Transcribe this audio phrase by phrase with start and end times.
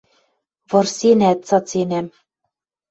[0.69, 2.07] Вырсенӓт цаценӓм